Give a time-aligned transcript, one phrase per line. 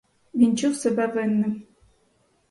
[0.33, 1.63] Він чув себе винним.